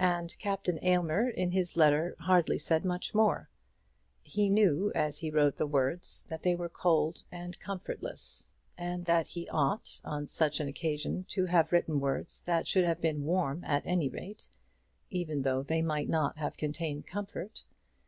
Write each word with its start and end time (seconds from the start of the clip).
And 0.00 0.36
Captain 0.40 0.80
Aylmer 0.84 1.28
in 1.28 1.52
his 1.52 1.76
letter 1.76 2.16
hardly 2.18 2.58
said 2.58 2.84
much 2.84 3.14
more. 3.14 3.48
He 4.20 4.50
knew, 4.50 4.90
as 4.96 5.18
he 5.20 5.30
wrote 5.30 5.54
the 5.58 5.64
words, 5.68 6.24
that 6.26 6.42
they 6.42 6.56
were 6.56 6.68
cold 6.68 7.22
and 7.30 7.56
comfortless, 7.60 8.50
and 8.76 9.04
that 9.04 9.28
he 9.28 9.46
ought 9.52 10.00
on 10.02 10.26
such 10.26 10.58
an 10.58 10.66
occasion 10.66 11.22
to 11.28 11.44
have 11.46 11.70
written 11.70 12.00
words 12.00 12.42
that 12.42 12.66
should 12.66 12.84
have 12.84 13.00
been 13.00 13.22
warm 13.22 13.62
at 13.62 13.86
any 13.86 14.08
rate, 14.08 14.48
even 15.08 15.42
though 15.42 15.62
they 15.62 15.82
might 15.82 16.08
not 16.08 16.36
have 16.38 16.56
contained 16.56 17.06
comfort. 17.06 17.62